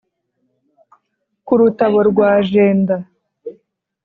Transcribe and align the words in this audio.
ku 1.45 1.53
rutabo 1.59 1.99
rwa 2.09 2.29
jenda 2.49 2.95